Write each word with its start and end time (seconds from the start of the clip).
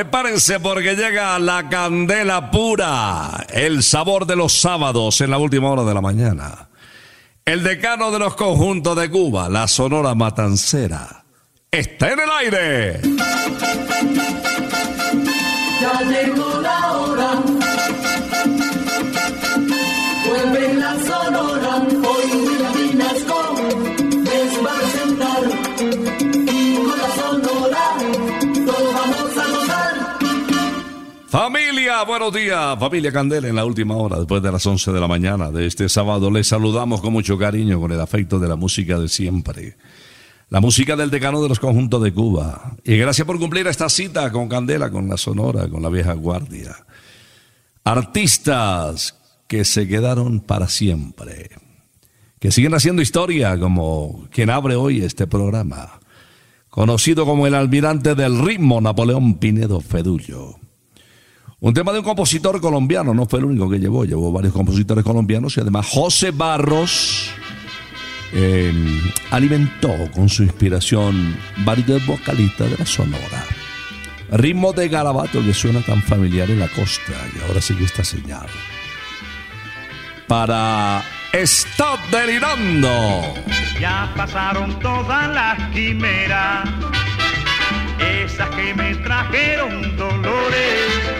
Prepárense 0.00 0.58
porque 0.60 0.96
llega 0.96 1.38
la 1.38 1.68
candela 1.68 2.50
pura, 2.50 3.46
el 3.50 3.82
sabor 3.82 4.24
de 4.24 4.34
los 4.34 4.58
sábados 4.58 5.20
en 5.20 5.30
la 5.30 5.36
última 5.36 5.68
hora 5.68 5.84
de 5.84 5.92
la 5.92 6.00
mañana. 6.00 6.70
El 7.44 7.62
decano 7.62 8.10
de 8.10 8.18
los 8.18 8.34
conjuntos 8.34 8.96
de 8.96 9.10
Cuba, 9.10 9.50
la 9.50 9.68
Sonora 9.68 10.14
Matancera, 10.14 11.26
está 11.70 12.12
en 12.12 12.18
el 12.18 12.30
aire. 12.30 13.00
Ya 15.82 16.00
llegó 16.08 16.60
la 16.62 16.92
hora. 16.92 17.49
Familia, 31.30 32.02
buenos 32.02 32.34
días. 32.34 32.76
Familia 32.80 33.12
Candela 33.12 33.46
en 33.46 33.54
la 33.54 33.64
última 33.64 33.94
hora, 33.94 34.16
después 34.16 34.42
de 34.42 34.50
las 34.50 34.66
11 34.66 34.90
de 34.90 34.98
la 34.98 35.06
mañana 35.06 35.52
de 35.52 35.64
este 35.64 35.88
sábado. 35.88 36.28
Les 36.28 36.48
saludamos 36.48 37.00
con 37.00 37.12
mucho 37.12 37.38
cariño, 37.38 37.80
con 37.80 37.92
el 37.92 38.00
afecto 38.00 38.40
de 38.40 38.48
la 38.48 38.56
música 38.56 38.98
de 38.98 39.08
siempre. 39.08 39.76
La 40.48 40.60
música 40.60 40.96
del 40.96 41.08
decano 41.08 41.40
de 41.40 41.48
los 41.48 41.60
conjuntos 41.60 42.02
de 42.02 42.12
Cuba. 42.12 42.76
Y 42.82 42.96
gracias 42.96 43.24
por 43.28 43.38
cumplir 43.38 43.68
esta 43.68 43.88
cita 43.88 44.32
con 44.32 44.48
Candela, 44.48 44.90
con 44.90 45.08
la 45.08 45.16
Sonora, 45.16 45.68
con 45.68 45.82
la 45.82 45.88
vieja 45.88 46.14
guardia. 46.14 46.74
Artistas 47.84 49.16
que 49.46 49.64
se 49.64 49.86
quedaron 49.86 50.40
para 50.40 50.66
siempre. 50.66 51.50
Que 52.40 52.50
siguen 52.50 52.74
haciendo 52.74 53.02
historia, 53.02 53.56
como 53.56 54.26
quien 54.32 54.50
abre 54.50 54.74
hoy 54.74 55.04
este 55.04 55.28
programa. 55.28 56.00
Conocido 56.70 57.24
como 57.24 57.46
el 57.46 57.54
almirante 57.54 58.16
del 58.16 58.44
ritmo, 58.44 58.80
Napoleón 58.80 59.34
Pinedo 59.34 59.80
Fedullo. 59.80 60.56
Un 61.62 61.74
tema 61.74 61.92
de 61.92 61.98
un 61.98 62.04
compositor 62.04 62.58
colombiano, 62.58 63.12
no 63.12 63.26
fue 63.26 63.38
el 63.38 63.44
único 63.44 63.68
que 63.68 63.78
llevó, 63.78 64.06
llevó 64.06 64.32
varios 64.32 64.54
compositores 64.54 65.04
colombianos 65.04 65.58
y 65.58 65.60
además 65.60 65.86
José 65.90 66.30
Barros 66.30 67.30
eh, 68.32 68.72
alimentó 69.30 69.94
con 70.14 70.30
su 70.30 70.42
inspiración 70.42 71.36
varios 71.58 72.06
vocalistas 72.06 72.70
de 72.70 72.78
la 72.78 72.86
Sonora. 72.86 73.44
Ritmo 74.30 74.72
de 74.72 74.88
garabato 74.88 75.44
que 75.44 75.52
suena 75.52 75.82
tan 75.82 76.00
familiar 76.02 76.48
en 76.48 76.60
la 76.60 76.68
costa 76.68 77.12
y 77.36 77.46
ahora 77.46 77.60
sigue 77.60 77.84
esta 77.84 78.04
señal. 78.04 78.46
Para 80.26 81.02
Stop 81.34 82.00
Delirando. 82.10 83.34
Ya 83.78 84.10
pasaron 84.16 84.78
todas 84.78 85.28
las 85.34 85.70
quimeras 85.72 86.70
esas 87.98 88.48
que 88.50 88.72
me 88.72 88.94
trajeron 88.94 89.96
dolores. 89.98 91.19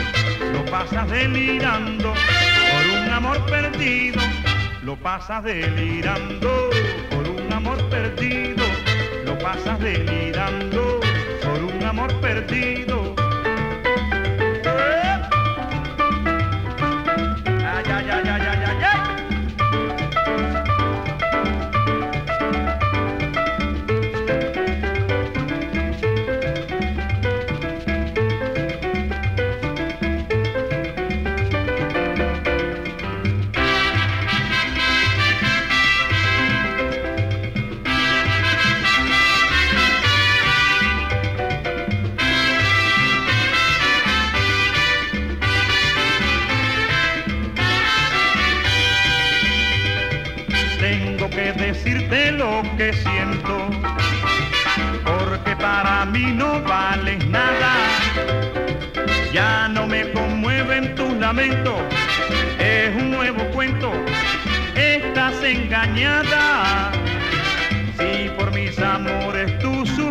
lo 0.53 0.65
pasas 0.65 1.09
delirando 1.09 2.13
por 2.13 2.99
un 2.99 3.09
amor 3.09 3.45
perdido, 3.45 4.21
lo 4.83 4.95
pasas 4.95 5.43
delirando 5.43 6.69
por 7.09 7.27
un 7.29 7.53
amor 7.53 7.77
perdido, 7.89 8.63
lo 9.25 9.37
pasas 9.37 9.79
delirando 9.79 10.99
por 11.43 11.63
un 11.63 11.83
amor 11.83 12.13
perdido. 12.21 13.15
¡Eh! 14.65 15.21
Ay, 17.65 17.85
ay, 17.87 18.09
ay, 18.09 18.60
siento, 52.93 53.69
porque 55.05 55.55
para 55.55 56.05
mí 56.05 56.31
no 56.33 56.61
vales 56.61 57.25
nada. 57.27 57.73
Ya 59.33 59.67
no 59.69 59.87
me 59.87 60.11
conmueven 60.11 60.93
tus 60.95 61.13
lamentos, 61.13 61.79
es 62.59 62.95
un 62.95 63.11
nuevo 63.11 63.43
cuento, 63.51 63.91
estás 64.75 65.41
engañada. 65.43 66.91
Si 67.97 68.29
por 68.37 68.53
mis 68.53 68.77
amores 68.79 69.57
tú 69.59 69.85
suspiras, 69.85 70.10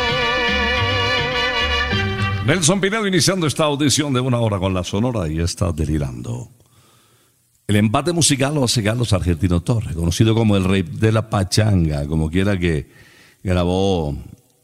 Nelson 2.45 2.81
Pinedo 2.81 3.05
iniciando 3.05 3.45
esta 3.45 3.65
audición 3.65 4.13
de 4.13 4.19
una 4.19 4.39
hora 4.39 4.57
con 4.57 4.73
la 4.73 4.83
Sonora 4.83 5.29
y 5.29 5.39
está 5.39 5.71
delirando. 5.71 6.49
El 7.67 7.75
empate 7.75 8.13
musical 8.13 8.55
lo 8.55 8.63
hace 8.63 8.83
Carlos 8.83 9.13
Argentino 9.13 9.61
Torres, 9.61 9.95
conocido 9.95 10.33
como 10.33 10.57
el 10.57 10.63
rey 10.63 10.81
de 10.81 11.11
la 11.11 11.29
pachanga, 11.29 12.07
como 12.07 12.31
quiera 12.31 12.57
que 12.57 12.89
grabó 13.43 14.17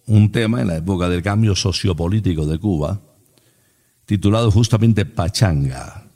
un 0.07 0.31
tema 0.31 0.61
en 0.61 0.67
la 0.69 0.77
época 0.77 1.07
del 1.07 1.21
cambio 1.21 1.55
sociopolítico 1.55 2.47
de 2.47 2.57
Cuba, 2.57 2.99
titulado 4.05 4.49
justamente 4.49 5.05
Pachanga. 5.05 6.07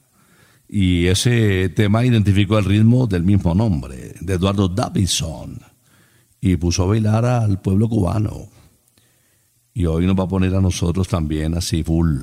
Y 0.67 1.05
ese 1.05 1.69
tema 1.69 2.03
identificó 2.03 2.57
el 2.57 2.65
ritmo 2.65 3.05
del 3.05 3.23
mismo 3.23 3.53
nombre, 3.53 4.15
de 4.19 4.33
Eduardo 4.33 4.67
Davidson, 4.67 5.59
y 6.41 6.55
puso 6.55 6.83
a 6.83 6.87
bailar 6.87 7.23
al 7.23 7.61
pueblo 7.61 7.87
cubano. 7.87 8.49
Y 9.73 9.85
hoy 9.85 10.05
nos 10.05 10.19
va 10.19 10.23
a 10.23 10.27
poner 10.27 10.53
a 10.55 10.61
nosotros 10.61 11.07
también 11.07 11.55
así 11.55 11.83
full. 11.83 12.17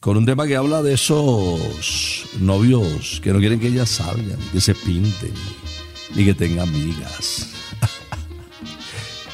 Con 0.00 0.16
un 0.16 0.26
tema 0.26 0.46
que 0.46 0.56
habla 0.56 0.82
de 0.82 0.94
esos 0.94 2.26
novios 2.40 3.20
que 3.22 3.32
no 3.32 3.40
quieren 3.40 3.60
que 3.60 3.68
ellas 3.68 3.88
salgan, 3.88 4.38
que 4.52 4.60
se 4.60 4.74
pinten, 4.74 5.34
ni 6.14 6.24
que 6.24 6.34
tengan 6.34 6.68
amigas. 6.68 7.52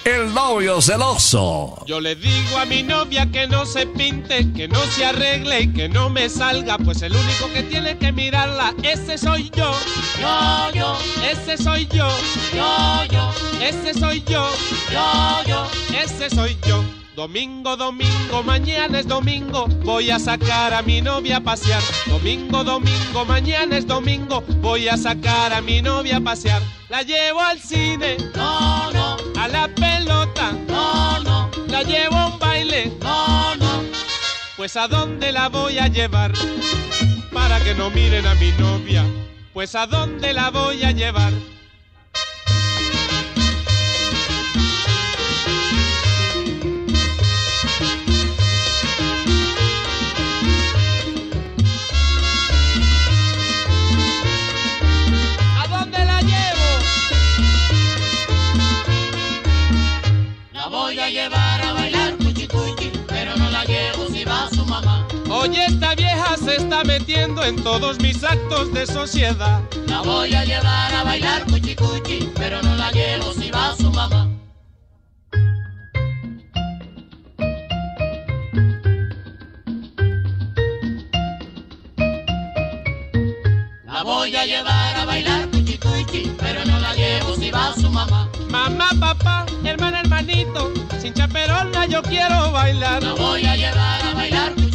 El 0.05 0.35
novio 0.35 0.83
celoso. 0.83 1.83
Yo 1.87 1.99
le 1.99 2.15
digo 2.15 2.59
a 2.59 2.67
mi 2.67 2.83
novia 2.83 3.27
que 3.31 3.47
no 3.47 3.65
se 3.65 3.87
pinte, 3.87 4.53
que 4.53 4.69
no 4.69 4.79
se 4.85 5.06
arregle 5.06 5.62
y 5.62 5.73
que 5.73 5.89
no 5.89 6.11
me 6.11 6.29
salga, 6.29 6.77
pues 6.77 7.01
el 7.01 7.12
único 7.17 7.51
que 7.55 7.62
tiene 7.62 7.97
que 7.97 8.12
mirarla, 8.12 8.75
ese 8.83 9.17
soy 9.17 9.51
yo. 9.56 9.73
Yo, 10.21 10.71
yo, 10.75 10.99
Ese 11.31 11.56
soy 11.56 11.87
yo, 11.87 12.06
yo, 12.55 13.05
yo, 13.11 13.33
ese 13.62 13.95
soy 13.99 14.23
yo, 14.29 14.47
yo, 14.93 15.43
yo. 15.47 15.67
ese 15.99 16.29
soy 16.29 16.56
yo. 16.67 16.85
Domingo, 17.17 17.77
domingo, 17.77 18.43
mañana 18.43 18.99
es 18.99 19.06
domingo, 19.06 19.67
voy 19.85 20.11
a 20.11 20.19
sacar 20.19 20.75
a 20.75 20.83
mi 20.83 21.01
novia 21.01 21.37
a 21.37 21.41
pasear. 21.41 21.81
Domingo, 22.06 22.62
domingo, 22.65 23.25
mañana 23.25 23.77
es 23.79 23.87
domingo, 23.87 24.43
voy 24.61 24.89
a 24.89 24.96
sacar 24.96 25.53
a 25.53 25.63
mi 25.63 25.81
novia 25.81 26.17
a 26.17 26.20
pasear. 26.20 26.61
La 26.91 27.03
llevo 27.03 27.41
al 27.41 27.58
cine, 27.61 28.17
No, 28.34 28.91
no, 28.93 29.14
a 29.44 29.48
la 29.48 29.69
pelota, 29.69 30.53
no, 30.69 31.20
no, 31.20 31.51
la 31.69 31.82
llevo 31.82 32.17
a 32.17 32.27
un 32.29 32.39
baile, 32.39 32.91
no, 33.03 33.55
no. 33.56 33.82
pues 34.56 34.74
a 34.77 34.89
dónde 34.89 35.32
la 35.32 35.51
voy 35.51 35.79
a 35.79 35.89
llevar 35.89 36.32
para 37.31 37.60
que 37.63 37.74
no 37.74 37.91
miren 37.91 38.27
a 38.27 38.34
mi 38.36 38.53
novia, 38.53 39.05
pues 39.53 39.74
a 39.74 39.86
dónde 39.86 40.32
la 40.32 40.51
voy 40.51 40.82
a 40.82 40.93
llevar. 40.93 41.54
Se 66.55 66.61
está 66.61 66.84
metiendo 66.84 67.43
en 67.43 67.56
todos 67.56 67.99
mis 68.01 68.23
actos 68.23 68.73
de 68.73 68.87
sociedad. 68.87 69.61
La 69.89 70.03
voy 70.03 70.32
a 70.34 70.44
llevar 70.44 70.94
a 70.94 71.03
bailar 71.03 71.44
cuchi 71.46 71.75
cuchi, 71.75 72.31
pero 72.37 72.63
no 72.63 72.77
la 72.77 72.93
llevo 72.93 73.32
si 73.32 73.51
va 73.51 73.75
su 73.77 73.91
mamá. 73.91 74.29
La 83.84 84.03
voy 84.05 84.37
a 84.37 84.46
llevar 84.46 84.96
a 84.96 85.05
bailar 85.06 85.49
cuchi 85.51 85.77
cuchi, 85.79 86.32
pero 86.39 86.65
no 86.65 86.79
la 86.79 86.94
llevo 86.94 87.34
si 87.34 87.51
va 87.51 87.75
su 87.75 87.91
mamá. 87.91 88.31
Mamá, 88.49 88.91
papá, 89.01 89.46
hermana, 89.65 90.03
hermanito, 90.03 90.73
sin 91.01 91.15
chaperona 91.15 91.87
yo 91.87 92.01
quiero 92.03 92.53
bailar. 92.53 93.03
La 93.03 93.15
voy 93.15 93.44
a 93.44 93.56
llevar 93.56 94.05
a 94.05 94.15
bailar 94.15 94.55
cuchi 94.55 94.65
cuchi, 94.65 94.73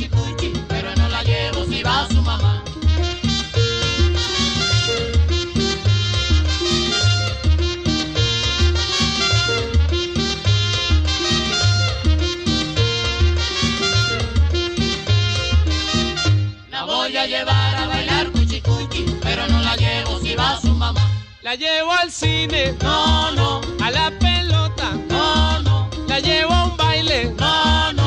La 21.50 21.56
llevo 21.56 21.92
al 21.92 22.12
cine, 22.12 22.76
No, 22.80 23.32
no, 23.32 23.62
a 23.84 23.90
la 23.90 24.12
pelota, 24.20 24.92
no, 25.10 25.60
no, 25.64 25.90
la 26.08 26.20
llevo 26.20 26.54
a 26.54 26.66
un 26.66 26.78
baile. 26.78 27.34
no, 27.40 27.92
no. 27.94 28.04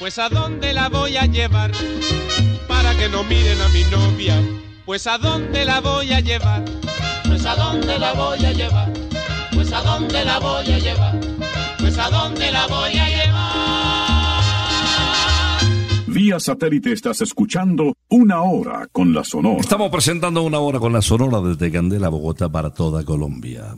Pues 0.00 0.18
a 0.18 0.28
dónde 0.28 0.72
la 0.72 0.88
voy 0.88 1.16
a 1.16 1.26
llevar 1.26 1.70
para 2.66 2.96
que 2.96 3.08
no 3.10 3.22
miren 3.22 3.60
a 3.60 3.68
mi 3.68 3.84
novia. 3.84 4.42
Pues 4.84 5.06
a 5.06 5.18
dónde 5.18 5.64
la 5.64 5.80
voy 5.80 6.12
a 6.12 6.18
llevar. 6.18 6.64
Pues 7.28 7.46
a 7.46 7.54
dónde 7.54 7.96
la 7.96 8.12
voy 8.14 8.44
a 8.44 8.50
llevar. 8.50 8.92
Pues 9.54 9.72
a 9.72 9.80
dónde 9.82 10.24
la 10.24 10.40
voy 10.40 10.72
a 10.72 10.78
llevar. 10.80 11.14
Pues 11.78 11.96
a 11.96 12.10
dónde 12.10 12.50
la 12.50 12.66
voy 12.66 12.98
a 12.98 13.08
llevar. 13.08 13.87
Satélite 16.36 16.92
estás 16.92 17.22
escuchando 17.22 17.94
Una 18.08 18.42
Hora 18.42 18.86
con 18.92 19.14
la 19.14 19.24
Sonora. 19.24 19.60
Estamos 19.60 19.90
presentando 19.90 20.42
una 20.42 20.58
hora 20.58 20.78
con 20.78 20.92
la 20.92 21.00
Sonora 21.00 21.40
desde 21.40 21.72
Candela, 21.72 22.10
Bogotá, 22.10 22.50
para 22.50 22.70
toda 22.70 23.02
Colombia. 23.04 23.74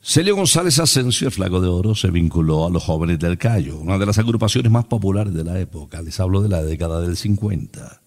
Celio 0.00 0.36
González 0.36 0.78
Asensio, 0.78 1.26
el 1.26 1.32
Flaco 1.32 1.60
de 1.60 1.66
Oro, 1.66 1.96
se 1.96 2.10
vinculó 2.12 2.64
a 2.64 2.70
los 2.70 2.84
Jóvenes 2.84 3.18
del 3.18 3.38
Cayo, 3.38 3.78
una 3.78 3.98
de 3.98 4.06
las 4.06 4.18
agrupaciones 4.18 4.70
más 4.70 4.84
populares 4.84 5.34
de 5.34 5.42
la 5.42 5.58
época. 5.58 6.00
Les 6.00 6.20
hablo 6.20 6.42
de 6.42 6.48
la 6.48 6.62
década 6.62 7.00
del 7.00 7.16
50. 7.16 8.00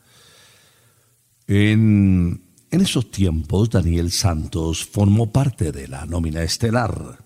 En, 1.48 2.42
en 2.72 2.82
esos 2.82 3.12
tiempos, 3.12 3.70
Daniel 3.70 4.12
Santos 4.12 4.86
formó 4.86 5.32
parte 5.32 5.74
de 5.74 5.90
la 5.90 6.06
nómina 6.06 6.42
estelar 6.42 7.20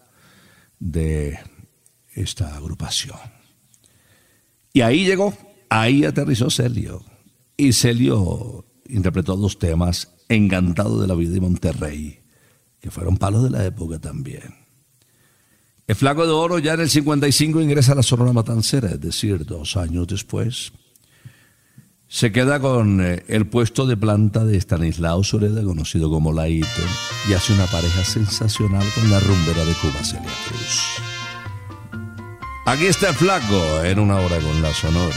de 0.79 1.38
esta 2.15 2.55
agrupación. 2.58 3.42
Y 4.74 4.82
ahí 4.82 5.06
llegó, 5.06 5.38
ahí 5.70 6.03
aterrizó 6.03 6.50
Celio. 6.50 7.03
Y 7.56 7.74
Celio 7.74 8.65
interpretó 8.88 9.38
dos 9.38 9.60
temas, 9.60 10.10
Encantado 10.30 11.00
de 11.00 11.08
la 11.08 11.13
vida 11.13 11.38
y 11.38 11.39
Monterrey, 11.39 12.20
que 12.80 12.89
fueron 12.89 13.18
palos 13.18 13.44
de 13.44 13.51
la 13.51 13.65
época 13.65 14.00
también. 14.00 14.56
El 15.86 15.96
Flaco 15.96 16.25
de 16.25 16.32
Oro 16.32 16.60
ya 16.60 16.74
en 16.74 16.80
el 16.80 16.89
55 16.89 17.62
ingresa 17.62 17.92
a 17.92 17.96
la 17.96 18.03
Sonora 18.03 18.34
Matancera, 18.34 18.89
es 18.89 19.01
decir, 19.01 19.46
dos 19.46 19.75
años 19.75 20.08
después. 20.08 20.72
Se 22.08 22.32
queda 22.32 22.60
con 22.60 23.01
eh, 23.01 23.24
el 23.27 23.48
puesto 23.48 23.86
de 23.86 23.98
planta 23.98 24.46
de 24.46 24.58
Stanislao 24.58 25.24
Sureda, 25.24 25.62
conocido 25.63 26.10
como 26.10 26.32
Laito, 26.32 26.68
y 27.30 27.34
hace 27.34 27.53
una 27.53 27.65
pareja 27.65 28.03
sensacional 28.06 28.86
con 28.96 29.12
la 29.12 29.20
rumbera 29.20 29.65
de 29.65 29.74
Cuba, 29.74 30.03
Celia 30.03 30.32
Cruz. 30.48 31.12
Aquí 32.65 32.88
está 32.88 33.10
el 33.10 33.15
flaco 33.15 33.84
en 33.84 34.00
una 34.00 34.15
hora 34.15 34.38
con 34.39 34.62
la 34.62 34.74
sonora. 34.74 35.15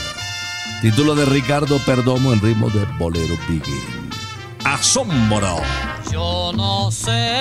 Título 0.83 1.15
de 1.15 1.25
Ricardo 1.27 1.79
Perdomo 1.79 2.33
en 2.33 2.41
ritmo 2.41 2.69
de 2.71 2.85
Bolero 2.99 3.37
Begin. 3.49 4.11
¡Asombro! 4.65 5.59
Yo 6.11 6.53
no 6.57 6.91
sé 6.91 7.41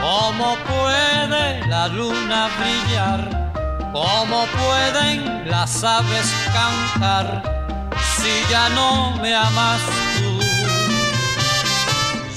cómo 0.00 0.56
puede 0.66 1.64
la 1.68 1.86
luna 1.88 2.48
brillar, 2.58 3.52
cómo 3.92 4.46
pueden 4.46 5.48
las 5.48 5.84
aves 5.84 6.34
cantar 6.52 7.86
si 8.16 8.50
ya 8.50 8.68
no 8.70 9.16
me 9.22 9.32
amas 9.32 9.80
tú. 10.18 10.40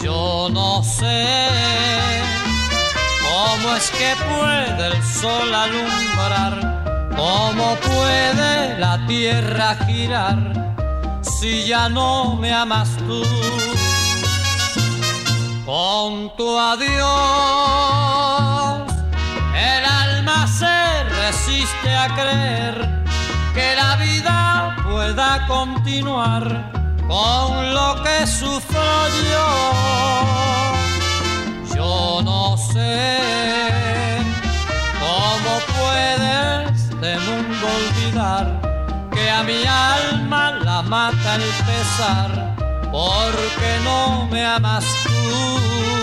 Yo 0.05 0.47
no 0.51 0.83
sé 0.83 2.40
cómo 3.41 3.75
es 3.75 3.89
que 3.91 4.15
puede 4.15 4.87
el 4.87 5.03
sol 5.03 5.53
alumbrar, 5.53 6.55
cómo 7.15 7.75
puede 7.75 8.77
la 8.79 9.05
tierra 9.07 9.75
girar 9.85 10.39
si 11.21 11.65
ya 11.65 11.89
no 11.89 12.35
me 12.35 12.53
amas 12.53 12.89
tú. 13.07 13.23
Con 15.65 16.35
tu 16.35 16.59
adiós, 16.59 17.01
el 19.55 19.85
alma 19.85 20.47
se 20.47 21.03
resiste 21.21 21.95
a 21.95 22.07
creer 22.19 22.75
que 23.53 23.75
la 23.75 23.95
vida 23.95 24.75
pueda 24.83 25.47
continuar 25.47 26.43
con 27.07 27.73
lo 27.73 28.03
que 28.03 28.27
sufro 28.27 29.07
yo. 29.31 30.60
Mi 39.51 39.65
alma 39.67 40.51
la 40.63 40.81
mata 40.81 41.35
el 41.35 41.51
pesar 41.67 42.29
porque 42.91 43.71
no 43.83 44.27
me 44.31 44.43
amas 44.45 44.85
tú. 45.03 46.00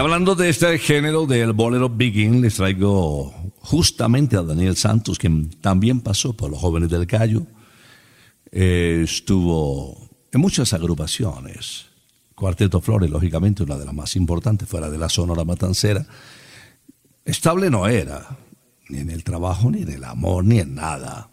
Hablando 0.00 0.34
de 0.34 0.48
este 0.48 0.78
género 0.78 1.26
del 1.26 1.52
bolero 1.52 1.90
Begin, 1.90 2.40
les 2.40 2.54
traigo 2.54 3.34
justamente 3.58 4.34
a 4.36 4.42
Daniel 4.42 4.74
Santos, 4.74 5.18
quien 5.18 5.50
también 5.50 6.00
pasó 6.00 6.32
por 6.34 6.50
los 6.50 6.58
jóvenes 6.58 6.88
del 6.88 7.06
Cayo. 7.06 7.42
Eh, 8.50 9.02
estuvo 9.04 10.08
en 10.32 10.40
muchas 10.40 10.72
agrupaciones. 10.72 11.84
Cuarteto 12.34 12.80
Flores, 12.80 13.10
lógicamente, 13.10 13.62
una 13.62 13.76
de 13.76 13.84
las 13.84 13.94
más 13.94 14.16
importantes 14.16 14.66
fuera 14.66 14.88
de 14.88 14.96
la 14.96 15.10
Sonora 15.10 15.44
Matancera. 15.44 16.06
Estable 17.22 17.68
no 17.68 17.86
era, 17.86 18.38
ni 18.88 19.00
en 19.00 19.10
el 19.10 19.22
trabajo, 19.22 19.70
ni 19.70 19.82
en 19.82 19.90
el 19.90 20.04
amor, 20.04 20.44
ni 20.44 20.60
en 20.60 20.76
nada. 20.76 21.28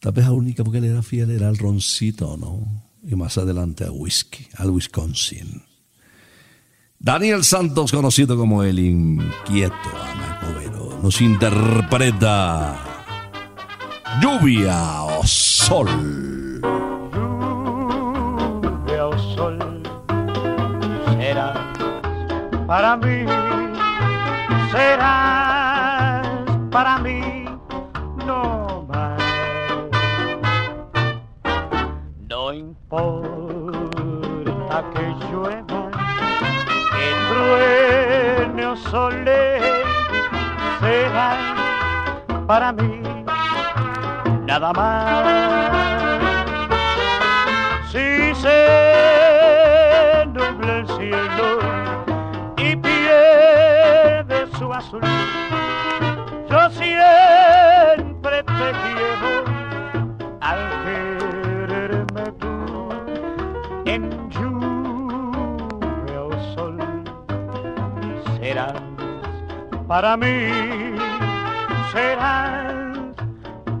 Tal 0.00 0.12
vez 0.12 0.24
la 0.24 0.32
única 0.32 0.64
porque 0.64 0.78
él 0.78 0.86
era 0.86 1.02
fiel 1.02 1.30
era 1.30 1.48
al 1.48 1.58
roncito, 1.58 2.36
¿no? 2.36 2.82
Y 3.04 3.14
más 3.14 3.38
adelante 3.38 3.84
a 3.84 3.92
whisky, 3.92 4.48
al 4.56 4.70
Wisconsin. 4.70 5.69
Daniel 7.02 7.44
Santos, 7.44 7.92
conocido 7.92 8.36
como 8.36 8.62
el 8.62 8.78
inquieto 8.78 9.74
Anacobero, 10.12 10.98
nos 11.02 11.18
interpreta 11.22 12.76
Lluvia 14.20 15.04
o 15.04 15.26
Sol. 15.26 15.88
lluvia 17.14 19.06
o 19.06 19.18
sol 19.18 19.82
será 21.16 21.54
para 22.66 22.98
mí, 22.98 23.24
será 24.70 26.20
para 26.70 26.98
mí 26.98 27.46
no 28.26 28.84
más. 28.86 29.22
No 32.28 32.52
importa 32.52 33.70
que 34.92 35.00
llueva, 35.32 35.79
truene 37.30 38.66
o 38.66 38.76
sole, 38.76 39.60
será 40.80 41.30
para 42.46 42.72
mí 42.72 43.02
nada 44.46 44.72
más. 44.72 45.24
Si 47.90 48.34
se 48.42 48.60
nubla 50.34 50.72
el 50.78 50.86
cielo 50.96 51.48
y 52.56 52.76
pierde 52.76 54.38
su 54.58 54.72
azul, 54.72 55.02
yo 56.50 56.70
siempre 56.70 58.36
serás 58.44 58.99
para 69.90 70.16
mí, 70.16 70.46
serás 71.90 72.94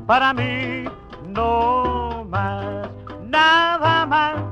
para 0.08 0.34
mí 0.34 0.82
no 1.28 2.26
más, 2.28 2.90
nada 3.28 4.06
más. 4.06 4.49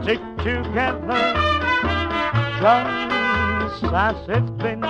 Stick 0.00 0.20
together, 0.38 1.22
just 2.60 3.84
as 3.92 4.16
it's 4.28 4.50
been 4.62 4.80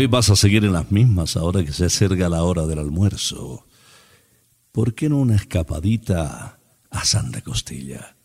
Hoy 0.00 0.06
vas 0.06 0.30
a 0.30 0.36
seguir 0.36 0.64
en 0.64 0.72
las 0.72 0.90
mismas 0.90 1.36
ahora 1.36 1.62
que 1.62 1.74
se 1.74 1.84
acerca 1.84 2.30
la 2.30 2.42
hora 2.42 2.66
del 2.66 2.78
almuerzo. 2.78 3.66
¿Por 4.72 4.94
qué 4.94 5.10
no 5.10 5.18
una 5.18 5.36
escapadita 5.36 6.58
a 6.88 7.04
Santa 7.04 7.42
Costilla? 7.42 8.16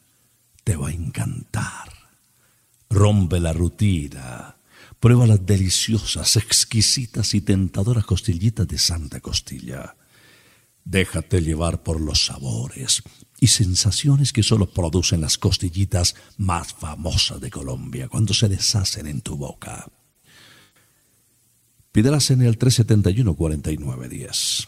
Te 0.64 0.78
va 0.78 0.88
a 0.88 0.94
encantar. 0.94 1.92
Rompe 2.90 3.42
la 3.42 3.52
rutina. 3.52 4.56
Prueba 5.02 5.28
las 5.28 5.46
deliciosas, 5.46 6.38
exquisitas 6.38 7.34
y 7.34 7.42
tentadoras 7.42 8.06
costillitas 8.06 8.66
de 8.70 8.78
Santa 8.78 9.20
Costilla. 9.20 9.98
Déjate 10.86 11.42
llevar 11.42 11.84
por 11.84 12.00
los 12.00 12.28
sabores 12.28 13.04
y 13.42 13.48
sensaciones 13.48 14.32
que 14.32 14.44
solo 14.44 14.68
producen 14.70 15.20
las 15.20 15.38
costillitas 15.38 16.16
más 16.38 16.74
famosas 16.74 17.42
de 17.42 17.52
Colombia 17.52 18.08
cuando 18.08 18.34
se 18.34 18.48
deshacen 18.48 19.08
en 19.08 19.20
tu 19.20 19.36
boca. 19.36 19.92
Pídelas 21.96 22.30
en 22.30 22.42
el 22.42 22.60
371-4910. 22.60 24.68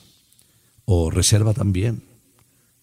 O 0.86 1.12
reserva 1.12 1.54
también. 1.54 2.06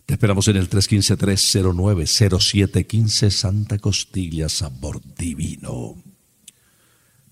Te 0.05 0.13
esperamos 0.13 0.47
en 0.49 0.57
el 0.57 0.69
315-309-0715 0.69 3.31
Santa 3.31 3.79
Costilla 3.79 4.51
Sabor 4.51 5.01
Divino. 5.17 5.97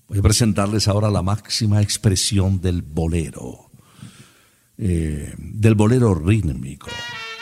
Voy 0.07 0.17
a 0.17 0.23
presentarles 0.23 0.87
ahora 0.87 1.11
la 1.11 1.21
máxima 1.21 1.83
expresión 1.83 2.59
del 2.61 2.81
bolero. 2.81 3.69
eh, 4.79 5.35
del 5.37 5.75
bolero 5.75 6.15
rítmico, 6.15 6.89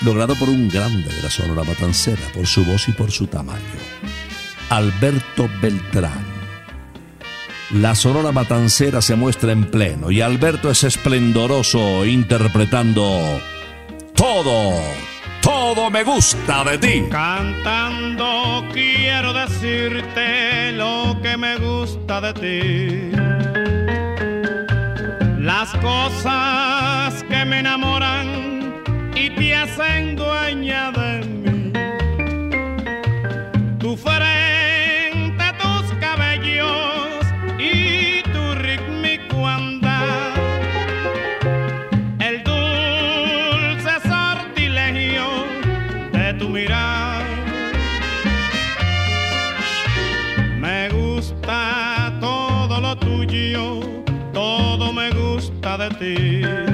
logrado 0.01 0.35
por 0.35 0.49
un 0.49 0.67
grande 0.67 1.07
de 1.07 1.23
la 1.23 1.29
Sonora 1.29 1.63
Matancera, 1.63 2.29
por 2.33 2.45
su 2.45 2.65
voz 2.65 2.89
y 2.89 2.91
por 2.91 3.09
su 3.09 3.27
tamaño. 3.27 3.61
Alberto 4.69 5.47
Beltrán. 5.61 6.30
La 7.73 7.95
Sonora 7.95 8.33
Matancera 8.33 9.01
se 9.01 9.15
muestra 9.15 9.53
en 9.53 9.63
pleno 9.63 10.11
y 10.11 10.19
Alberto 10.19 10.69
es 10.69 10.83
esplendoroso 10.83 12.05
interpretando 12.05 13.39
todo, 14.13 14.73
todo 15.41 15.89
me 15.89 16.03
gusta 16.03 16.65
de 16.65 16.77
ti. 16.77 17.03
Cantando 17.09 18.65
quiero 18.73 19.31
decirte 19.31 20.73
lo 20.73 21.17
que 21.23 21.37
me 21.37 21.55
gusta 21.59 22.19
de 22.19 22.33
ti. 22.33 23.17
Las 25.39 25.71
cosas 25.77 27.23
que 27.23 27.45
me 27.45 27.59
enamoran 27.59 28.81
y 29.15 29.29
te 29.29 29.55
hacen 29.55 30.17
dueña 30.17 30.91
de 30.91 31.25
mí. 31.25 31.40
Gusta 56.01 56.70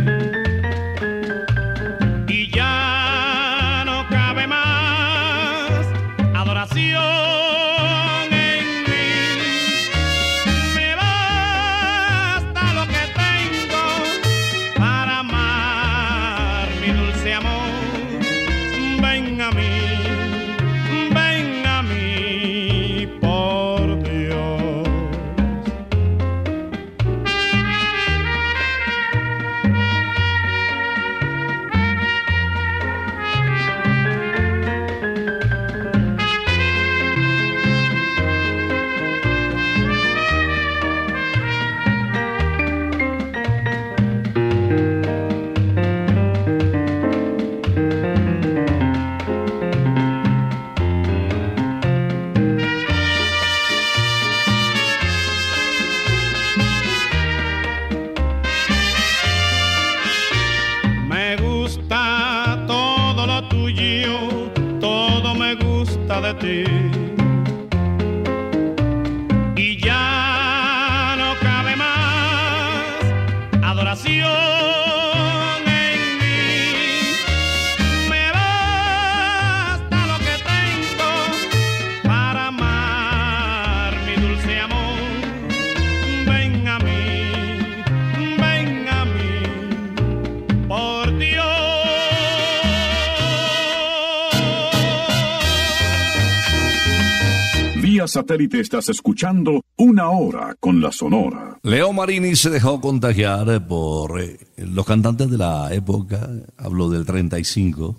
satélite 98.27 98.59
estás 98.59 98.89
escuchando 98.89 99.63
Una 99.77 100.09
Hora 100.09 100.53
con 100.59 100.81
la 100.81 100.91
Sonora. 100.91 101.57
Leo 101.63 101.93
Marini 101.93 102.35
se 102.35 102.49
dejó 102.49 102.81
contagiar 102.81 103.65
por 103.65 104.19
eh, 104.19 104.37
los 104.57 104.85
cantantes 104.85 105.29
de 105.31 105.37
la 105.37 105.73
época, 105.73 106.29
hablo 106.57 106.89
del 106.89 107.05
35, 107.05 107.97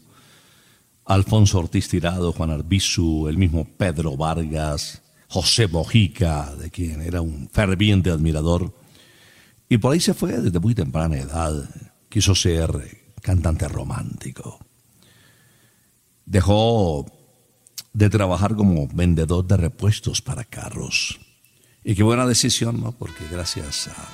Alfonso 1.07 1.61
Ortiz 1.61 1.89
Tirado, 1.89 2.33
Juan 2.33 2.51
Arbizu, 2.51 3.29
el 3.29 3.39
mismo 3.39 3.67
Pedro 3.79 4.19
Vargas, 4.19 5.03
José 5.29 5.67
Mojica, 5.67 6.55
de 6.57 6.71
quien 6.71 7.01
era 7.01 7.23
un 7.23 7.49
ferviente 7.51 8.11
admirador, 8.11 8.75
y 9.67 9.79
por 9.79 9.95
ahí 9.95 10.01
se 10.01 10.13
fue 10.13 10.33
desde 10.33 10.61
muy 10.61 10.75
temprana 10.75 11.17
edad, 11.17 11.71
quiso 12.11 12.35
ser 12.35 12.71
eh, 12.85 13.15
cantante 13.23 13.67
romántico. 13.67 14.59
Dejó 16.27 17.07
de 17.93 18.11
trabajar 18.11 18.55
como 18.55 18.89
vendedor 18.89 19.47
de 19.47 19.57
repuestos 19.57 20.23
para 20.23 20.45
carros. 20.45 21.19
Y 21.85 21.95
qué 21.95 22.03
buena 22.03 22.27
decisión, 22.27 22.81
¿no? 22.81 22.93
Porque 22.93 23.25
gracias 23.31 23.89
a 23.89 24.09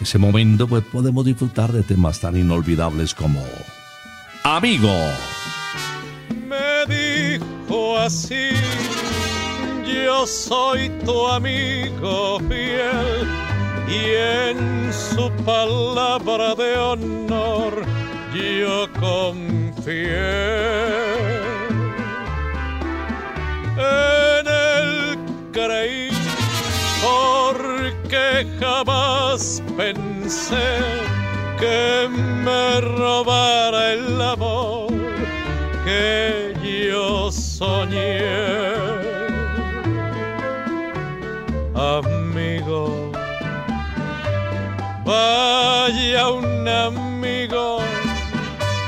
ese 0.00 0.18
momento 0.18 0.68
pues 0.68 0.84
podemos 0.84 1.24
disfrutar 1.24 1.72
de 1.72 1.82
temas 1.82 2.20
tan 2.20 2.36
inolvidables 2.36 3.14
como 3.14 3.42
Amigo. 4.44 4.94
me 6.46 6.86
dijo 6.86 7.98
así, 7.98 8.50
yo 9.84 10.26
soy 10.26 10.88
tu 11.04 11.26
amigo 11.26 12.38
fiel 12.48 13.28
y 13.88 14.50
en 14.50 14.92
su 14.92 15.30
palabra 15.44 16.54
de 16.54 16.76
honor 16.76 17.84
yo 18.34 18.86
confié. 19.00 20.18
En 23.78 24.46
él 24.48 25.18
creí 25.52 26.10
porque 27.00 28.44
jamás 28.58 29.62
pensé 29.76 30.78
que 31.60 32.08
me 32.08 32.80
robara 32.80 33.92
el 33.92 34.20
amor 34.20 34.88
que 35.84 36.54
yo 36.90 37.30
soñé. 37.30 38.18
Amigo, 41.74 43.12
vaya 45.04 46.28
un 46.30 46.66
amigo 46.66 47.78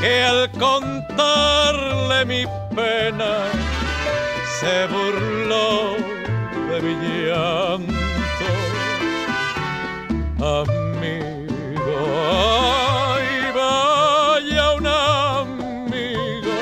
que 0.01 0.25
al 0.25 0.51
contarle 0.53 2.25
mi 2.25 2.45
pena 2.75 3.60
se 4.61 4.87
burló 4.89 5.97
de 6.69 6.77
mi 6.83 6.95
llanto. 7.25 8.49
Amigo, 10.61 11.97
ay, 12.31 13.29
vaya 13.55 14.67
un 14.81 14.87
amigo 14.87 16.57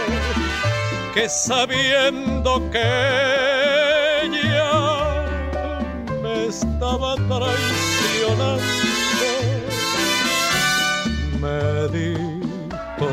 que 1.12 1.28
sabiendo 1.28 2.70
que 2.70 2.88
ella 4.22 4.74
me 6.22 6.46
estaba 6.46 7.16
traicionando, 7.16 8.62
me 11.42 11.60
dijo, 11.98 13.08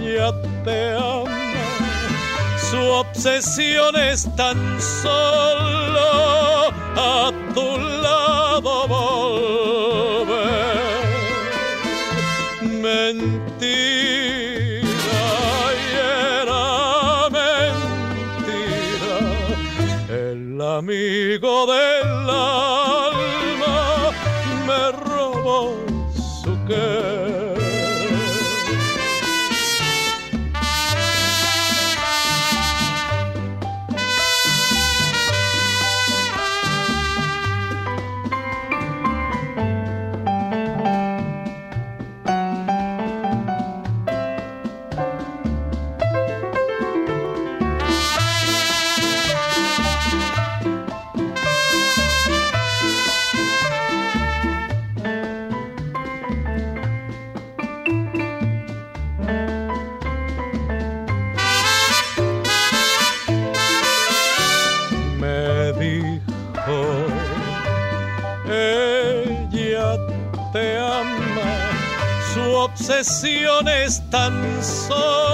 ella 0.00 0.32
te 0.64 0.78
ama 0.94 1.15
su 2.96 3.00
obsesión 3.00 3.94
es 3.96 4.26
tan 4.36 4.56
solo 4.80 6.00
a 6.96 7.30
tu 7.54 7.78
lado 7.78 8.88
obsesión 72.98 73.68
es 73.68 74.00
tan 74.08 74.32
solo 74.62 75.25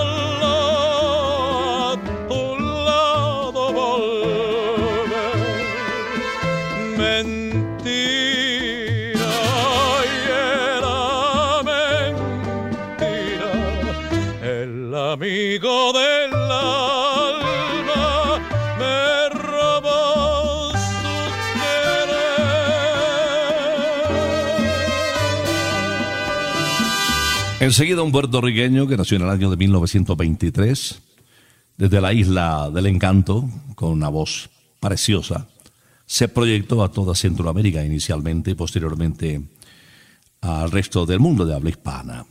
Enseguida 27.63 28.03
un 28.03 28.11
puertorriqueño 28.11 28.89
que 28.89 28.97
nació 28.97 29.19
en 29.19 29.23
el 29.23 29.31
año 29.31 29.49
de 29.49 29.57
1923, 29.57 31.01
desde 31.77 32.01
la 32.01 32.13
isla 32.13 32.69
del 32.75 32.87
encanto, 32.87 33.49
con 33.77 33.93
una 33.93 34.09
voz 34.09 34.51
preciosa, 34.81 35.47
se 36.05 36.27
proyectó 36.27 36.83
a 36.83 36.91
toda 36.91 37.15
Centroamérica 37.15 37.85
inicialmente 37.85 38.51
y 38.51 38.55
posteriormente 38.55 39.43
al 40.41 40.73
resto 40.73 41.07
del 41.07 41.21
mundo 41.21 41.47
de 41.47 41.55
habla 41.55 41.71
hispana. 41.71 42.27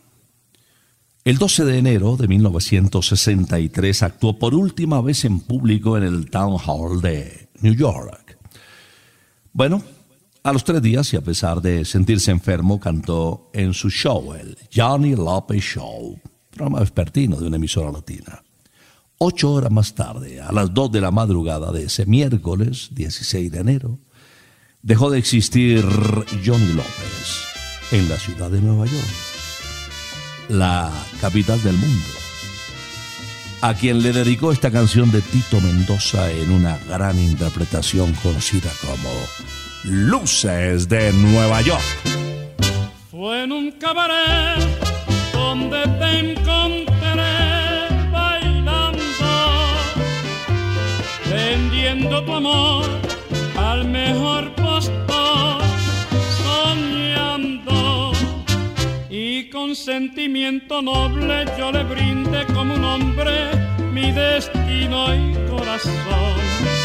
El 1.24 1.38
12 1.38 1.64
de 1.64 1.78
enero 1.78 2.18
de 2.18 2.28
1963 2.28 4.04
actuó 4.04 4.38
por 4.38 4.54
última 4.54 5.00
vez 5.00 5.24
en 5.24 5.40
público 5.40 5.96
en 5.98 6.04
el 6.04 6.30
Town 6.30 6.58
Hall 6.68 7.00
de 7.00 7.48
New 7.62 7.74
York. 7.74 8.38
Bueno, 9.54 9.82
a 10.44 10.54
los 10.54 10.64
tres 10.64 10.82
días 10.82 11.14
y 11.14 11.18
a 11.18 11.22
pesar 11.22 11.62
de 11.62 11.86
sentirse 11.86 12.32
enfermo, 12.32 12.80
cantó 12.80 13.50
en 13.54 13.74
su 13.74 13.90
show, 13.90 14.34
el 14.34 14.58
Johnny 14.74 15.16
Lopez 15.16 15.64
Show, 15.64 16.20
programa 16.50 16.80
vespertino 16.80 17.38
de 17.38 17.48
una 17.48 17.58
emisora 17.58 17.92
latina. 17.92 18.42
Ocho 19.20 19.54
horas 19.54 19.72
más 19.72 19.94
tarde, 19.94 20.42
a 20.42 20.52
las 20.52 20.74
dos 20.74 20.92
de 20.92 21.02
la 21.02 21.12
madrugada 21.12 21.72
de 21.72 21.84
ese 21.84 22.08
miércoles 22.08 22.90
16 22.92 23.52
de 23.52 23.60
enero, 23.60 24.00
dejó 24.82 25.12
de 25.12 25.20
existir 25.20 25.86
Johnny 26.44 26.74
López 26.74 27.46
en 27.92 28.10
la 28.10 28.18
ciudad 28.18 28.50
de 28.50 28.62
Nueva 28.62 28.86
York, 28.86 29.10
la 30.50 30.92
capital 31.20 31.62
del 31.62 31.78
mundo. 31.78 32.06
a 33.64 33.76
quien 33.76 34.02
le 34.02 34.12
dedicó 34.12 34.52
esta 34.52 34.72
canción 34.72 35.12
de 35.12 35.22
Tito 35.22 35.62
Mendoza 35.62 36.32
en 36.32 36.50
una 36.50 36.80
gran 36.90 37.20
interpretación 37.20 38.12
conocida 38.24 38.72
como 38.82 39.12
Luces 39.84 40.88
de 40.88 41.12
Nueva 41.14 41.62
York. 41.62 41.82
Fue 43.10 43.44
en 43.44 43.52
un 43.52 43.72
cabaret 43.72 44.60
donde 45.34 45.82
te 46.00 46.20
encontré 46.20 46.92
bailando, 48.12 49.00
vendiendo 51.30 52.24
tu 52.24 52.34
amor 52.34 52.86
al 53.58 53.86
mejor 53.86 54.54
postor, 54.54 55.62
soñando 56.44 58.12
y 59.10 59.50
con 59.50 59.76
sentimiento 59.76 60.84
noble 60.84 61.46
yo 61.58 61.72
le 61.72 61.84
brindé 61.84 62.46
como 62.54 62.76
un 62.76 62.86
hombre 62.86 63.50
mi 63.92 64.12
destino 64.12 65.14
y 65.16 65.34
corazón. 65.50 66.81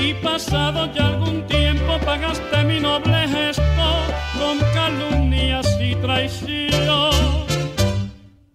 Y 0.00 0.14
pasado 0.14 0.92
ya 0.94 1.08
algún 1.08 1.46
tiempo 1.46 1.98
pagaste 2.04 2.64
mi 2.64 2.80
noble 2.80 3.28
gesto 3.28 3.62
con 4.38 4.58
calumnias 4.74 5.66
y 5.80 5.94
traición. 5.96 7.12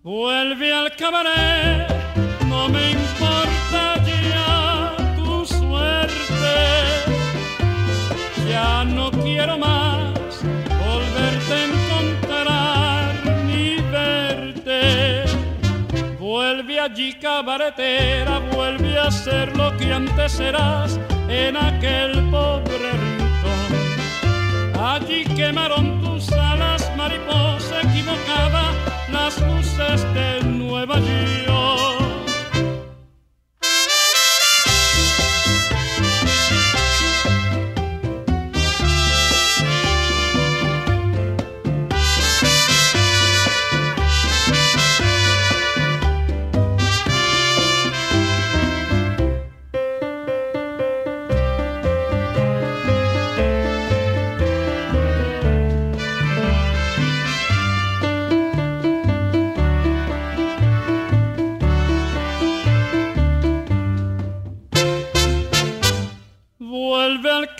Vuelve 0.03 0.73
al 0.73 0.95
cabaret, 0.95 1.87
no 2.47 2.69
me 2.69 2.91
importa 2.91 4.03
ya 4.05 4.95
tu 5.17 5.45
suerte. 5.45 6.55
Ya 8.49 8.83
no 8.83 9.11
quiero 9.11 9.57
más 9.57 10.41
volverte 10.85 11.53
a 11.53 11.65
encontrar 11.65 13.13
ni 13.45 13.75
verte. 13.91 15.25
Vuelve 16.19 16.79
allí 16.79 17.13
cabaretera, 17.13 18.39
vuelve 18.53 18.97
a 18.97 19.11
ser 19.11 19.55
lo 19.55 19.75
que 19.77 19.93
antes 19.93 20.39
eras 20.39 20.99
en 21.29 21.57
aquel 21.57 22.29
pobre 22.29 22.91
rincón. 22.91 23.71
Allí 24.79 25.23
quemaron 25.35 26.01
tus 26.01 26.31
alas, 26.31 26.89
mariposa 26.95 27.81
equivocada, 27.81 28.71
las 29.11 29.39
luces 29.41 30.01
de 30.13 30.43
Nueva 30.43 30.99
York. 30.99 31.96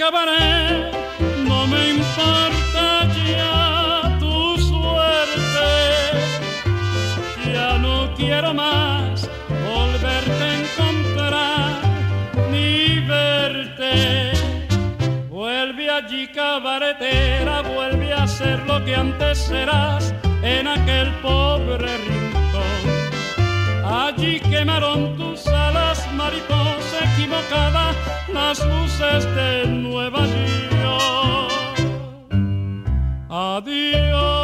Cabaret, 0.10 0.94
no 1.46 1.68
me 1.68 1.90
importa 1.90 3.12
ya 3.28 4.18
tu 4.22 4.58
suerte. 4.58 5.68
Ya 7.52 7.78
no 7.78 8.14
quiero 8.16 8.54
más 8.54 9.30
volverte 9.70 10.44
a 10.44 10.54
encontrar 10.62 11.82
ni 12.50 13.00
verte. 13.00 14.32
Vuelve 15.30 15.90
allí 15.92 16.28
cabaretera, 16.30 17.64
vuelve 17.64 18.14
a 18.14 18.26
ser 18.28 18.60
lo 18.66 18.86
que 18.86 18.96
antes 18.96 19.52
eras 19.52 20.14
en 20.42 20.70
aquel 20.70 21.12
pobre 21.16 21.98
rincón. 21.98 22.80
Allí 23.84 24.40
quemaron 24.40 25.18
tus 25.18 25.46
alas, 25.48 26.08
mariposa 26.14 26.57
las 28.34 28.60
luces 28.66 29.26
de 29.36 29.68
Nueva 29.68 30.26
York. 30.82 31.80
Adiós, 33.30 34.37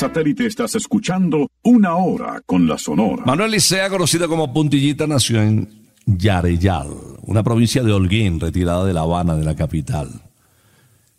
satélite 0.00 0.46
estás 0.46 0.74
escuchando 0.76 1.50
Una 1.62 1.94
Hora 1.96 2.40
con 2.46 2.66
la 2.66 2.78
Sonora. 2.78 3.22
Manuel 3.26 3.50
Licea, 3.50 3.90
conocido 3.90 4.30
como 4.30 4.50
Puntillita, 4.50 5.06
nació 5.06 5.42
en 5.42 5.68
Yareyal, 6.06 6.88
una 7.20 7.42
provincia 7.42 7.82
de 7.82 7.92
Holguín, 7.92 8.40
retirada 8.40 8.86
de 8.86 8.94
La 8.94 9.02
Habana, 9.02 9.36
de 9.36 9.44
la 9.44 9.54
capital. 9.54 10.08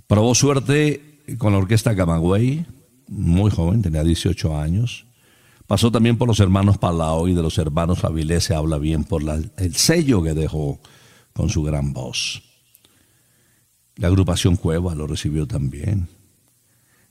Probó 0.07 0.33
suerte 0.33 1.21
con 1.37 1.53
la 1.53 1.59
orquesta 1.59 1.95
Camagüey, 1.95 2.65
muy 3.07 3.51
joven, 3.51 3.83
tenía 3.83 4.03
18 4.03 4.57
años. 4.57 5.05
Pasó 5.67 5.91
también 5.91 6.17
por 6.17 6.27
los 6.27 6.39
hermanos 6.39 6.79
Palau 6.79 7.27
y 7.27 7.35
de 7.35 7.43
los 7.43 7.59
hermanos 7.59 8.03
Avilés 8.03 8.45
se 8.45 8.55
habla 8.55 8.79
bien 8.79 9.03
por 9.03 9.21
el 9.57 9.75
sello 9.75 10.23
que 10.23 10.33
dejó 10.33 10.79
con 11.33 11.49
su 11.49 11.61
gran 11.61 11.93
voz. 11.93 12.41
La 13.97 14.07
agrupación 14.07 14.55
Cueva 14.55 14.95
lo 14.95 15.05
recibió 15.05 15.45
también. 15.45 16.07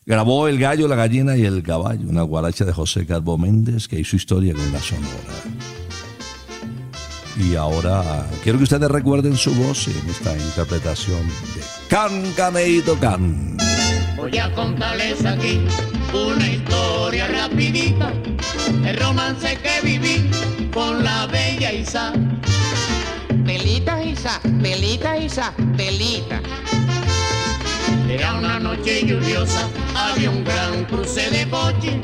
Grabó 0.07 0.49
El 0.49 0.59
gallo, 0.59 0.89
la 0.89 0.97
gallina 0.97 1.37
y 1.37 1.45
el 1.45 1.63
caballo, 1.63 2.09
una 2.09 2.23
guaracha 2.23 2.65
de 2.65 2.73
José 2.73 3.07
Calvo 3.07 3.37
Méndez 3.37 3.87
que 3.87 4.01
hizo 4.01 4.17
historia 4.17 4.55
con 4.55 4.73
la 4.73 4.81
sonora. 4.81 5.35
Y 7.39 7.55
ahora 7.55 8.27
quiero 8.43 8.59
que 8.59 8.65
ustedes 8.65 8.91
recuerden 8.91 9.37
su 9.37 9.55
voz 9.55 9.89
en 9.89 10.11
esta 10.11 10.37
interpretación 10.37 11.27
de 11.29 11.63
Can 11.89 12.33
Caneito 12.33 12.99
Can. 12.99 13.57
Voy 14.17 14.37
a 14.39 14.53
contarles 14.55 15.25
aquí 15.25 15.61
una 16.13 16.49
historia 16.49 17.29
rapidita, 17.29 18.13
el 18.85 18.99
romance 18.99 19.59
que 19.59 19.87
viví 19.87 20.31
con 20.73 21.05
la 21.05 21.27
bella 21.27 21.73
Isa. 21.73 22.13
Pelita, 23.45 24.03
Isa, 24.03 24.41
pelita, 24.61 25.17
Isa, 25.19 25.53
pelita. 25.77 26.41
Era 28.11 28.35
una 28.35 28.59
noche 28.59 29.07
lluviosa, 29.07 29.69
había 29.95 30.31
un 30.31 30.43
gran 30.43 30.85
cruce 30.87 31.31
de 31.31 31.49
coche. 31.49 32.01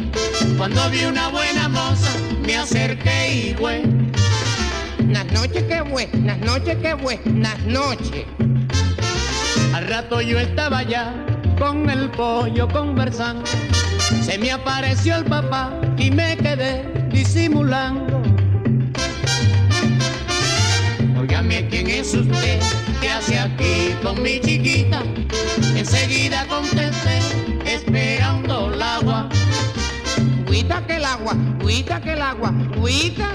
Cuando 0.57 0.89
vi 0.91 1.05
una 1.05 1.29
buena 1.31 1.69
moza, 1.69 2.09
me 2.47 2.57
acerqué 2.57 3.35
y 3.35 3.55
güey. 3.55 3.83
Las 5.09 5.27
noches 5.33 5.65
que 5.65 5.81
buenas 5.83 6.39
noches 6.39 6.77
que 6.77 6.95
buenas 6.95 7.59
noches. 7.67 8.25
Al 9.75 9.89
rato 9.89 10.21
yo 10.21 10.39
estaba 10.39 10.79
allá 10.79 11.13
con 11.59 11.91
el 11.91 12.09
pollo 12.11 12.69
conversando. 12.69 13.51
Se 14.23 14.39
me 14.39 14.53
apareció 14.53 15.17
el 15.17 15.25
papá 15.25 15.73
y 15.99 16.13
me 16.13 16.37
quedé 16.37 16.85
disimulando. 17.11 18.16
Óigame, 21.29 21.67
¿quién 21.69 21.89
es 21.89 22.15
usted? 22.15 22.61
¿Qué 23.01 23.11
hace 23.11 23.37
aquí 23.37 23.97
con 24.01 24.23
mi 24.23 24.41
chiquita? 24.41 25.03
Enseguida 25.75 26.47
contesté, 26.47 27.19
esperando 27.65 28.73
el 28.73 28.81
agua. 28.81 29.29
Cuita 30.47 30.87
que 30.87 30.99
el 30.99 31.05
agua, 31.05 31.37
cuita 31.61 32.01
que 32.01 32.13
el 32.13 32.23
agua, 32.23 32.55
cuita. 32.79 33.29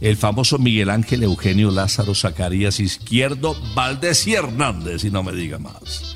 El 0.00 0.16
famoso 0.16 0.58
Miguel 0.58 0.90
Ángel 0.90 1.24
Eugenio 1.24 1.72
Lázaro 1.72 2.14
Zacarías 2.14 2.78
Izquierdo 2.78 3.56
Valdés 3.74 4.24
y 4.28 4.34
Hernández, 4.34 5.02
y 5.02 5.10
no 5.10 5.24
me 5.24 5.32
diga 5.32 5.58
más. 5.58 6.14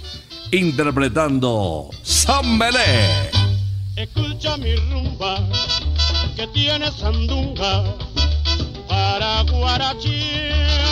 Interpretando 0.53 1.91
San 2.05 2.61
Belé. 2.61 3.31
Escucha 3.97 4.57
mi 4.57 4.77
rumba 4.77 5.49
que 6.37 6.47
tiene 6.55 6.93
sandunga 6.93 7.83
para 8.97 9.43
guarachía. 9.43 10.87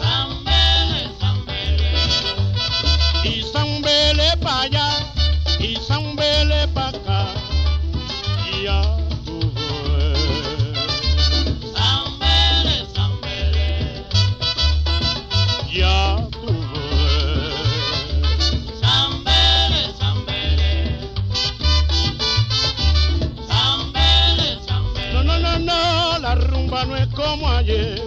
Zambele, 0.00 1.02
Y 3.24 3.42
zambele 3.52 4.28
pa' 4.40 4.62
allá 4.62 4.88
y 5.60 5.76
zambele 5.76 6.05
no 26.84 26.96
es 26.96 27.06
como 27.08 27.48
ayer. 27.48 28.00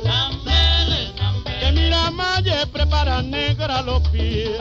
Que 1.59 1.71
mira 1.71 2.11
Maye 2.11 2.65
prepara 2.67 3.21
negra 3.21 3.81
los 3.81 4.01
pies. 4.09 4.51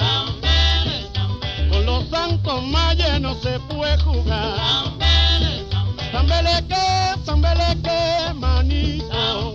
Con 1.71 1.85
los 1.85 2.09
santos 2.09 2.63
Maye 2.65 3.21
no 3.21 3.35
se 3.35 3.59
puede 3.61 3.99
jugar. 3.99 4.57
zambele, 4.57 5.65
zambele, 5.71 6.11
Zambeleque, 6.13 7.25
zambeleque, 7.25 8.35
manito. 8.35 9.55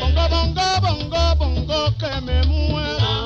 Bongo, 0.00 0.28
bongo, 0.28 0.80
bongo, 0.82 1.36
bongo, 1.36 1.94
que 1.98 2.20
me 2.20 2.42
muero. 2.44 3.19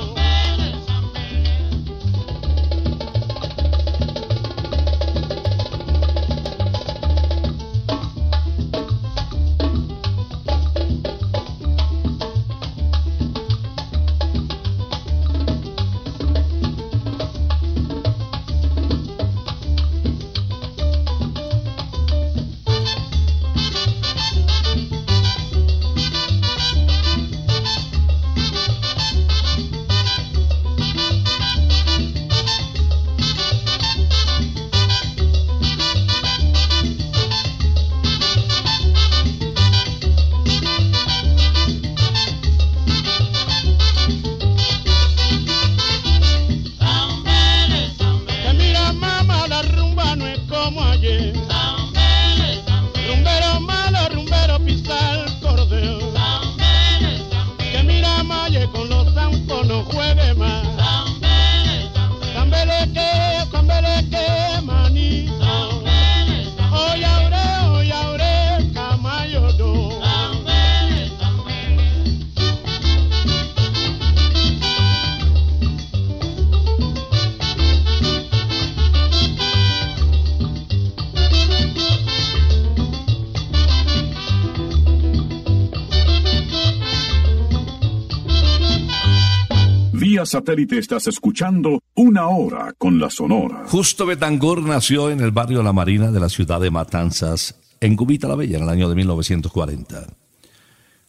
Satélite 90.35 90.79
estás 90.79 91.07
escuchando 91.07 91.81
Una 91.95 92.27
Hora 92.27 92.75
con 92.77 92.99
la 92.99 93.09
Sonora. 93.09 93.67
Justo 93.69 94.05
Betancourt 94.05 94.67
nació 94.67 95.09
en 95.09 95.21
el 95.21 95.31
barrio 95.31 95.63
La 95.63 95.73
Marina 95.73 96.11
de 96.11 96.19
la 96.19 96.29
ciudad 96.29 96.61
de 96.61 96.73
Matanzas, 96.73 97.55
en 97.81 97.95
Cubita 97.95 98.27
la 98.27 98.35
Bella, 98.35 98.57
en 98.57 98.65
el 98.65 98.69
año 98.69 98.89
de 98.89 98.97
1940. 98.97 100.09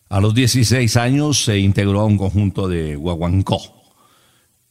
A 0.09 0.21
los 0.21 0.35
16 0.35 0.95
años 0.97 1.43
se 1.43 1.57
integró 1.57 2.01
a 2.01 2.05
un 2.05 2.19
conjunto 2.19 2.67
de 2.67 2.95
guaguancó. 2.95 3.59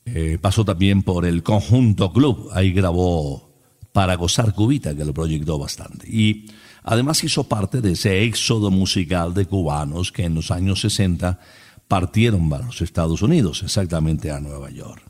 Eh, 0.04 0.38
pasó 0.40 0.64
también 0.64 1.02
por 1.02 1.24
el 1.24 1.42
conjunto 1.42 2.12
club, 2.12 2.48
ahí 2.52 2.72
grabó 2.72 3.50
Para 3.90 4.14
gozar 4.14 4.54
Cubita, 4.54 4.94
que 4.94 5.04
lo 5.04 5.12
proyectó 5.12 5.58
bastante. 5.58 6.06
Y 6.08 6.46
además 6.84 7.24
hizo 7.24 7.42
parte 7.42 7.80
de 7.80 7.92
ese 7.92 8.22
éxodo 8.22 8.70
musical 8.70 9.34
de 9.34 9.46
cubanos 9.46 10.12
que 10.12 10.24
en 10.24 10.36
los 10.36 10.52
años 10.52 10.80
60 10.82 11.40
partieron 11.88 12.48
para 12.48 12.66
los 12.66 12.80
Estados 12.80 13.22
Unidos, 13.22 13.62
exactamente 13.62 14.30
a 14.30 14.40
Nueva 14.40 14.70
York. 14.70 15.02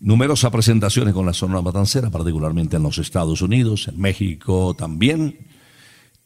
numerosas 0.00 0.50
presentaciones 0.50 1.14
con 1.14 1.26
la 1.26 1.32
Sonora 1.32 1.62
Matancera, 1.62 2.10
particularmente 2.10 2.76
en 2.76 2.82
los 2.82 2.98
Estados 2.98 3.40
Unidos, 3.40 3.86
en 3.86 4.00
México 4.00 4.74
también. 4.76 5.46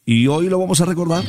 Y 0.03 0.25
hoy 0.27 0.49
lo 0.49 0.57
vamos 0.57 0.81
a 0.81 0.85
recordar. 0.85 1.23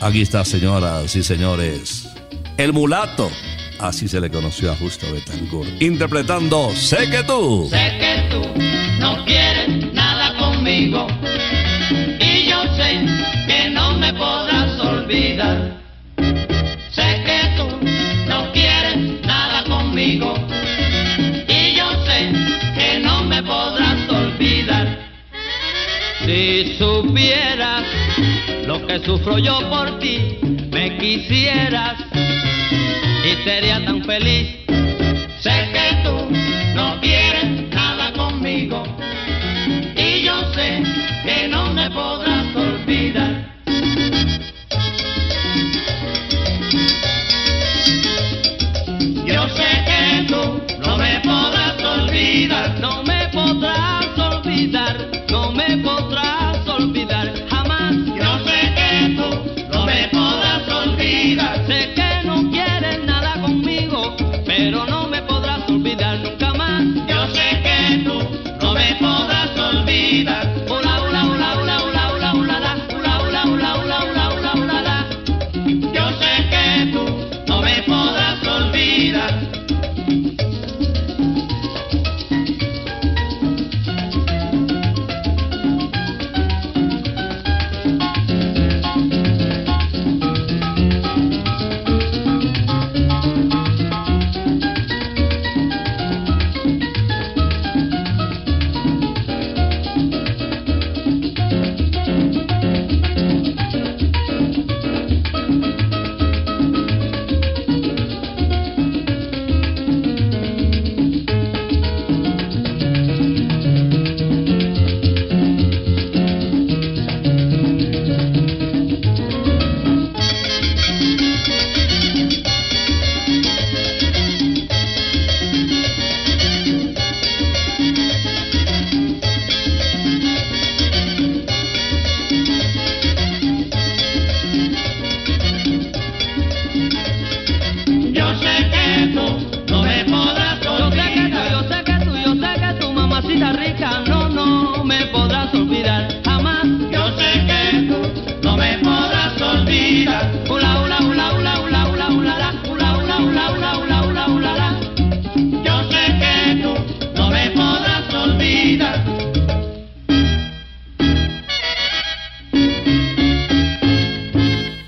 Aquí 0.00 0.22
está, 0.22 0.44
señoras 0.44 1.14
y 1.14 1.22
señores, 1.22 2.08
el 2.56 2.72
mulato. 2.72 3.30
Así 3.78 4.08
se 4.08 4.20
le 4.20 4.30
conoció 4.30 4.72
a 4.72 4.76
Justo 4.76 5.06
Betancourt, 5.12 5.80
interpretando 5.82 6.70
Sé 6.70 7.08
que 7.10 7.22
tú. 7.22 7.68
Sé 7.70 7.92
que 8.00 8.28
tú 8.30 8.40
no 8.98 9.24
quieres 9.24 9.92
nada 9.92 10.36
conmigo 10.38 11.06
y 12.18 12.48
yo 12.48 12.62
sé 12.76 13.04
que 13.46 13.70
no 13.70 13.98
me 13.98 14.12
podrás 14.14 14.80
olvidar. 14.80 15.83
Si 26.24 26.76
supieras 26.78 27.84
lo 28.66 28.86
que 28.86 28.98
sufro 29.00 29.38
yo 29.38 29.68
por 29.68 29.98
ti, 29.98 30.38
me 30.70 30.96
quisieras 30.96 31.96
y 33.24 33.44
sería 33.44 33.84
tan 33.84 34.02
feliz. 34.04 34.56
Sé 35.40 35.68
que 35.72 35.96
tú 36.02 36.30
no 36.74 36.98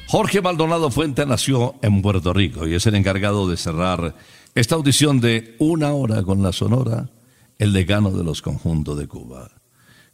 Jorge 0.09 0.41
Maldonado 0.41 0.91
Fuente 0.93 1.27
nació 1.27 1.75
en 1.83 2.01
Puerto 2.01 2.33
Rico 2.33 2.67
y 2.69 2.75
es 2.75 2.87
el 2.87 2.95
encargado 2.95 3.49
de 3.49 3.57
cerrar 3.57 4.15
esta 4.55 4.77
audición 4.77 5.21
de 5.21 5.57
una 5.59 5.93
hora 5.95 6.23
con 6.23 6.45
la 6.45 6.53
Sonora, 6.53 7.11
el 7.59 7.73
decano 7.73 8.13
de 8.13 8.23
los 8.23 8.41
conjuntos 8.41 8.97
de 8.97 9.09
Cuba. 9.09 9.51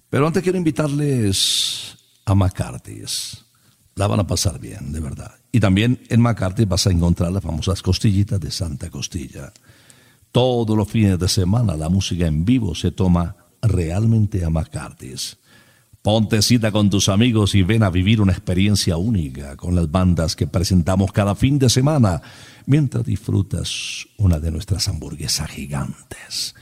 Pero 0.09 0.27
antes 0.27 0.43
quiero 0.43 0.57
invitarles 0.57 1.99
a 2.25 2.35
McCarthy's. 2.35 3.45
La 3.95 4.07
van 4.07 4.21
a 4.21 4.27
pasar 4.27 4.59
bien, 4.59 4.93
de 4.93 5.01
verdad. 5.01 5.35
Y 5.53 5.61
también 5.61 6.01
en 6.09 6.23
McCarthy 6.23 6.65
vas 6.65 6.87
a 6.87 6.91
encontrar 6.91 7.31
las 7.31 7.43
famosas 7.43 7.83
costillitas 7.83 8.41
de 8.41 8.51
Santa 8.51 8.89
Costilla. 8.89 9.53
Todos 10.33 10.75
los 10.75 10.91
fines 10.91 11.19
de 11.19 11.29
semana 11.29 11.77
la 11.77 11.91
música 11.91 12.27
en 12.27 12.47
vivo 12.47 12.75
se 12.75 12.93
toma 12.93 13.37
realmente 13.61 14.43
a 14.43 14.49
McCarthy's. 14.49 15.37
Ponte 16.03 16.43
cita 16.43 16.73
con 16.73 16.91
tus 16.91 17.09
amigos 17.09 17.55
y 17.55 17.63
ven 17.63 17.85
a 17.85 17.91
vivir 17.91 18.21
una 18.21 18.33
experiencia 18.33 18.97
única 18.97 19.57
con 19.57 19.77
las 19.77 19.89
bandas 19.89 20.35
que 20.35 20.49
presentamos 20.49 21.13
cada 21.13 21.37
fin 21.37 21.61
de 21.61 21.71
semana 21.71 22.21
mientras 22.67 23.05
disfrutas 23.05 24.09
una 24.17 24.41
de 24.41 24.51
nuestras 24.51 24.89
hamburguesas 24.89 25.49
gigantes, 25.49 26.57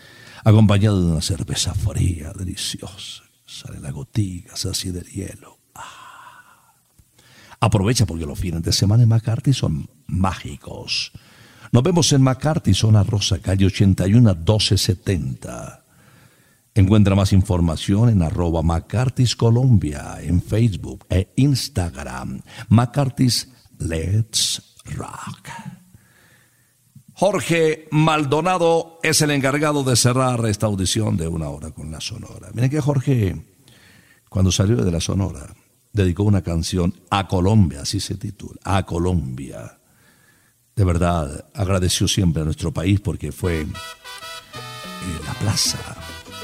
acompañado 0.44 1.00
de 1.00 1.12
una 1.12 1.22
cerveza 1.22 1.72
fría, 1.72 2.34
deliciosa. 2.36 3.22
Sale 3.46 3.80
la 3.80 3.90
gotica 3.90 4.52
así 4.52 4.90
del 4.90 5.06
hielo. 5.06 5.58
Ah. 5.74 6.74
Aprovecha 7.60 8.04
porque 8.04 8.26
los 8.26 8.38
fines 8.38 8.62
de 8.62 8.72
semana 8.72 9.04
en 9.04 9.08
McCarthy 9.08 9.54
son 9.54 9.88
mágicos. 10.06 11.12
Nos 11.72 11.82
vemos 11.82 12.12
en 12.12 12.20
McCarthy, 12.20 12.74
zona 12.74 13.04
Rosa, 13.04 13.38
calle 13.38 13.64
81 13.64 14.34
1270. 14.34 15.79
Encuentra 16.80 17.14
más 17.14 17.34
información 17.34 18.08
en 18.08 18.22
arroba 18.22 18.62
McCarthy's 18.62 19.36
Colombia, 19.36 20.16
en 20.22 20.40
Facebook 20.40 21.04
e 21.10 21.30
Instagram. 21.36 22.40
McCarthy's 22.70 23.50
Let's 23.78 24.76
Rock. 24.96 25.50
Jorge 27.12 27.86
Maldonado 27.90 28.98
es 29.02 29.20
el 29.20 29.30
encargado 29.30 29.84
de 29.84 29.94
cerrar 29.94 30.42
esta 30.46 30.68
audición 30.68 31.18
de 31.18 31.28
una 31.28 31.50
hora 31.50 31.70
con 31.70 31.90
la 31.90 32.00
Sonora. 32.00 32.48
Miren 32.54 32.70
que 32.70 32.80
Jorge, 32.80 33.44
cuando 34.30 34.50
salió 34.50 34.76
de 34.76 34.90
la 34.90 35.00
Sonora, 35.00 35.54
dedicó 35.92 36.22
una 36.22 36.40
canción 36.40 36.94
a 37.10 37.28
Colombia, 37.28 37.82
así 37.82 38.00
se 38.00 38.14
titula, 38.14 38.58
a 38.64 38.86
Colombia. 38.86 39.80
De 40.74 40.84
verdad, 40.84 41.44
agradeció 41.52 42.08
siempre 42.08 42.40
a 42.40 42.46
nuestro 42.46 42.72
país 42.72 43.00
porque 43.00 43.32
fue 43.32 43.60
eh, 43.60 43.66
la 45.26 45.34
plaza, 45.34 45.78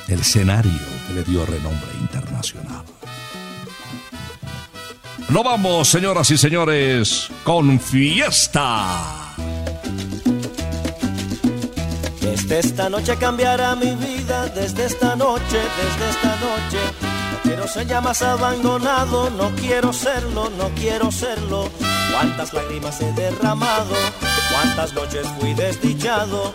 el 0.08 0.20
escenario 0.20 0.72
que 1.06 1.14
le 1.14 1.24
dio 1.24 1.44
renombre 1.44 1.90
internacional. 2.00 2.84
No 5.28 5.42
vamos, 5.42 5.88
señoras 5.88 6.30
y 6.30 6.38
señores, 6.38 7.28
con 7.42 7.80
fiesta. 7.80 9.34
Desde 12.20 12.60
esta 12.60 12.88
noche 12.88 13.16
cambiará 13.16 13.74
mi 13.74 13.94
vida, 13.96 14.46
desde 14.54 14.86
esta 14.86 15.16
noche, 15.16 15.58
desde 15.58 16.10
esta 16.10 16.36
noche. 16.36 16.78
No 17.32 17.38
quiero 17.42 17.66
ser 17.66 17.86
ya 17.88 18.00
más 18.00 18.22
abandonado, 18.22 19.30
no 19.30 19.50
quiero 19.56 19.92
serlo, 19.92 20.48
no 20.50 20.70
quiero 20.76 21.10
serlo. 21.10 21.68
Cuántas 22.12 22.52
lágrimas 22.52 23.00
he 23.00 23.12
derramado, 23.12 23.94
cuántas 24.52 24.92
noches 24.92 25.26
fui 25.40 25.54
desdichado. 25.54 26.54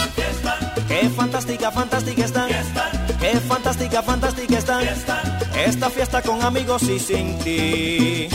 Qué 0.91 1.09
fantástica, 1.09 1.71
fantástica 1.71 2.25
están. 2.25 2.49
Qué 3.21 3.39
fantástica, 3.47 4.03
fantástica 4.03 4.57
están. 4.57 4.83
Esta 5.55 5.89
fiesta 5.89 6.21
con 6.21 6.41
amigos 6.41 6.83
y 6.83 6.99
sin 6.99 7.39
ti. 7.39 8.27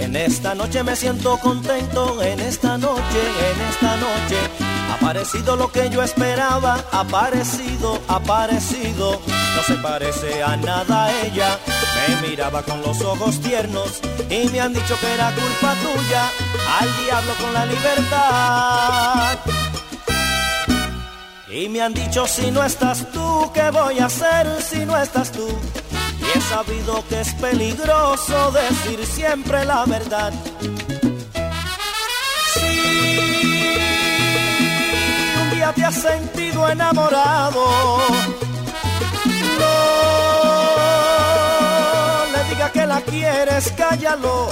En 0.00 0.16
esta 0.16 0.54
noche 0.54 0.82
me 0.82 0.96
siento 0.96 1.36
contento, 1.36 2.22
en 2.22 2.40
esta 2.40 2.78
noche, 2.78 3.20
en 3.50 3.60
esta 3.68 3.96
noche. 3.98 4.65
Aparecido 4.98 5.56
lo 5.56 5.70
que 5.70 5.90
yo 5.90 6.02
esperaba, 6.02 6.82
aparecido, 6.90 8.00
aparecido. 8.08 9.20
No 9.54 9.62
se 9.62 9.74
parece 9.74 10.42
a 10.42 10.56
nada 10.56 11.04
a 11.04 11.22
ella. 11.26 11.58
Me 12.08 12.28
miraba 12.28 12.62
con 12.62 12.80
los 12.80 13.00
ojos 13.02 13.40
tiernos 13.40 14.00
y 14.30 14.48
me 14.48 14.60
han 14.60 14.72
dicho 14.72 14.98
que 14.98 15.12
era 15.12 15.30
culpa 15.32 15.74
tuya. 15.82 16.30
Al 16.80 17.04
diablo 17.04 17.32
con 17.40 17.52
la 17.52 17.66
libertad. 17.66 19.38
Y 21.48 21.68
me 21.68 21.82
han 21.82 21.92
dicho 21.92 22.26
si 22.26 22.50
no 22.50 22.64
estás 22.64 23.10
tú, 23.12 23.50
¿qué 23.52 23.70
voy 23.70 23.98
a 23.98 24.06
hacer 24.06 24.62
si 24.62 24.84
no 24.84 24.96
estás 24.96 25.30
tú? 25.30 25.46
Y 26.20 26.38
he 26.38 26.40
sabido 26.40 27.04
que 27.08 27.20
es 27.20 27.34
peligroso 27.34 28.50
decir 28.52 29.04
siempre 29.06 29.64
la 29.64 29.84
verdad. 29.84 30.32
Te 35.74 35.84
has 35.84 35.94
sentido 35.94 36.68
enamorado, 36.68 37.66
no 39.58 39.72
le 42.32 42.44
diga 42.50 42.70
que 42.72 42.86
la 42.86 43.00
quieres, 43.00 43.72
cállalo. 43.76 44.48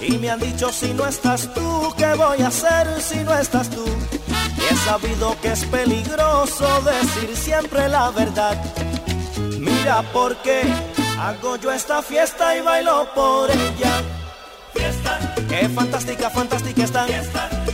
Y 0.00 0.16
me 0.18 0.30
han 0.30 0.40
dicho 0.40 0.72
si 0.72 0.92
no 0.94 1.06
estás 1.06 1.52
tú, 1.54 1.92
¿qué 1.96 2.14
voy 2.14 2.40
a 2.42 2.48
hacer 2.48 3.00
si 3.00 3.18
no 3.24 3.36
estás 3.36 3.68
tú? 3.68 3.84
Y 4.56 4.72
he 4.72 4.76
sabido 4.78 5.36
que 5.42 5.52
es 5.52 5.64
peligroso 5.66 6.66
decir 6.82 7.36
siempre 7.36 7.88
la 7.88 8.10
verdad. 8.10 8.56
Mira 9.58 10.02
por 10.12 10.36
qué 10.42 10.62
hago 11.20 11.56
yo 11.56 11.72
esta 11.72 12.02
fiesta 12.02 12.56
y 12.56 12.60
bailo 12.60 13.08
por 13.14 13.50
ella. 13.50 14.02
fiesta, 14.72 15.18
Qué 15.48 15.68
fantástica, 15.68 16.30
fantástica 16.30 16.84
están. 16.84 17.06
Fiesta. 17.08 17.57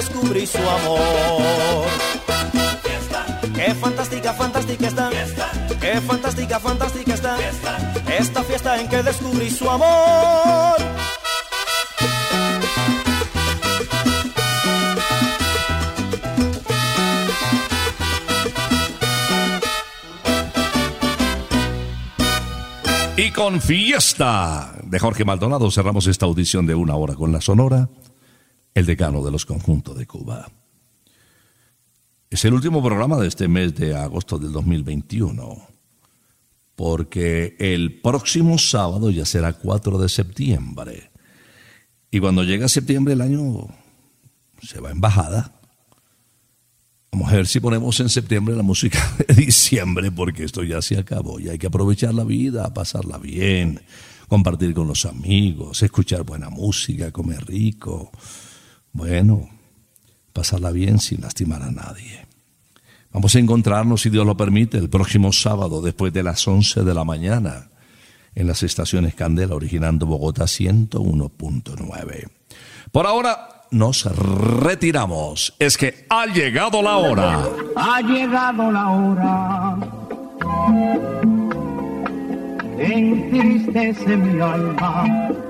Descubrí 0.00 0.46
su 0.46 0.58
amor. 0.58 1.86
Qué 3.54 3.74
fantástica, 3.74 4.32
fantástica 4.32 4.88
fiesta, 4.88 5.50
Qué 5.78 6.00
fantástica, 6.00 6.58
fantástica 6.58 7.16
fiesta, 7.16 7.92
Esta 8.18 8.42
fiesta 8.42 8.80
en 8.80 8.88
que 8.88 9.02
descubrí 9.02 9.50
su 9.50 9.68
amor. 9.68 10.76
Y 23.18 23.30
con 23.32 23.60
fiesta 23.60 24.72
de 24.82 24.98
Jorge 24.98 25.26
Maldonado 25.26 25.70
cerramos 25.70 26.06
esta 26.06 26.24
audición 26.24 26.64
de 26.64 26.74
una 26.74 26.94
hora 26.94 27.14
con 27.14 27.32
la 27.32 27.42
Sonora, 27.42 27.90
el 28.80 28.86
decano 28.86 29.22
de 29.22 29.30
los 29.30 29.46
conjuntos 29.46 29.96
de 29.96 30.06
Cuba. 30.06 30.50
Es 32.30 32.44
el 32.44 32.54
último 32.54 32.82
programa 32.82 33.18
de 33.18 33.28
este 33.28 33.46
mes 33.46 33.74
de 33.74 33.94
agosto 33.94 34.38
del 34.38 34.52
2021, 34.52 35.68
porque 36.76 37.56
el 37.58 38.00
próximo 38.00 38.56
sábado 38.58 39.10
ya 39.10 39.24
será 39.24 39.52
4 39.52 39.98
de 39.98 40.08
septiembre. 40.08 41.10
Y 42.10 42.20
cuando 42.20 42.42
llega 42.42 42.68
septiembre 42.68 43.14
el 43.14 43.20
año 43.20 43.68
se 44.62 44.80
va 44.80 44.90
en 44.90 45.00
bajada. 45.00 45.52
Vamos 47.12 47.32
a 47.32 47.36
ver 47.36 47.46
si 47.46 47.60
ponemos 47.60 47.98
en 48.00 48.08
septiembre 48.08 48.54
la 48.56 48.62
música 48.62 48.98
de 49.28 49.34
diciembre, 49.34 50.10
porque 50.10 50.44
esto 50.44 50.62
ya 50.62 50.80
se 50.80 50.98
acabó 50.98 51.38
y 51.40 51.48
hay 51.48 51.58
que 51.58 51.66
aprovechar 51.66 52.14
la 52.14 52.24
vida, 52.24 52.72
pasarla 52.72 53.18
bien, 53.18 53.80
compartir 54.28 54.72
con 54.72 54.86
los 54.86 55.04
amigos, 55.04 55.82
escuchar 55.82 56.22
buena 56.22 56.48
música, 56.48 57.10
comer 57.10 57.44
rico. 57.46 58.12
Bueno, 58.92 59.48
pasarla 60.32 60.70
bien 60.70 60.98
sin 60.98 61.20
lastimar 61.20 61.62
a 61.62 61.70
nadie. 61.70 62.26
Vamos 63.12 63.34
a 63.34 63.38
encontrarnos, 63.38 64.02
si 64.02 64.10
Dios 64.10 64.24
lo 64.24 64.36
permite, 64.36 64.78
el 64.78 64.88
próximo 64.88 65.32
sábado 65.32 65.82
después 65.82 66.12
de 66.12 66.22
las 66.22 66.46
11 66.46 66.84
de 66.84 66.94
la 66.94 67.04
mañana 67.04 67.68
en 68.34 68.46
las 68.46 68.62
estaciones 68.62 69.14
Candela, 69.14 69.54
originando 69.54 70.06
Bogotá 70.06 70.44
101.9. 70.44 72.28
Por 72.92 73.06
ahora 73.06 73.64
nos 73.70 74.04
retiramos. 74.04 75.54
Es 75.58 75.76
que 75.76 76.06
ha 76.08 76.26
llegado 76.26 76.82
la 76.82 76.96
hora. 76.96 77.48
Ha 77.76 78.00
llegado 78.02 78.70
la 78.70 78.88
hora. 78.90 79.76
Entristece 82.78 84.16
mi 84.16 84.40
alma. 84.40 85.49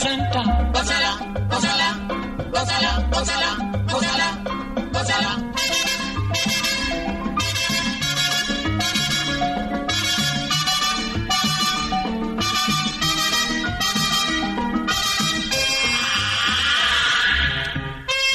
Santa, 0.00 0.42
gózala, 0.72 1.12
gózala, 1.50 1.88
gózala, 2.54 2.90
gózala, 3.12 3.50
gózala, 3.92 4.28
gózala. 4.94 5.32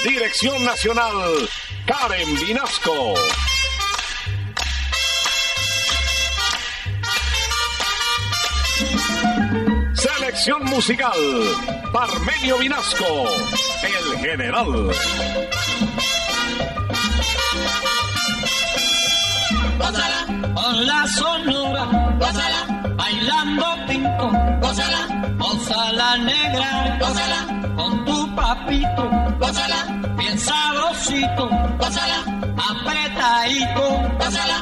Dirección 0.03 0.63
Nacional, 0.65 1.49
Karen 1.87 2.35
Vinasco. 2.41 3.15
Musical, 10.47 11.11
Parmenio 11.91 12.59
Vinasco, 12.59 13.25
el 13.81 14.19
general. 14.19 14.91
Gózala, 19.79 20.53
con 20.53 20.85
la 20.85 21.07
sonora, 21.07 21.85
gózala, 22.19 22.93
bailando 22.95 23.65
pinto, 23.87 24.31
gózala, 24.61 25.35
gózala 25.39 26.17
negra, 26.17 26.97
gózala, 26.99 27.73
con 27.75 28.05
tu 28.05 28.35
papito, 28.35 29.09
gózala, 29.39 30.13
bien 30.15 30.37
sabrosito, 30.37 31.49
gózala, 31.79 32.23
apretadito, 32.69 33.99
gózala, 34.19 34.61